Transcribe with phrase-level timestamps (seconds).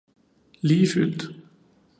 [0.61, 1.31] "Lige fyldt."